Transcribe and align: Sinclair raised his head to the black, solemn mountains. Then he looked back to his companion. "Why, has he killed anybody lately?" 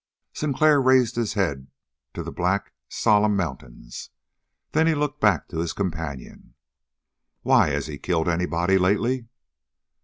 Sinclair 0.33 0.81
raised 0.81 1.15
his 1.15 1.33
head 1.35 1.67
to 2.15 2.23
the 2.23 2.31
black, 2.31 2.73
solemn 2.89 3.35
mountains. 3.35 4.09
Then 4.71 4.87
he 4.87 4.95
looked 4.95 5.21
back 5.21 5.47
to 5.49 5.59
his 5.59 5.73
companion. 5.73 6.55
"Why, 7.43 7.67
has 7.69 7.85
he 7.85 7.99
killed 7.99 8.27
anybody 8.27 8.79
lately?" 8.79 9.27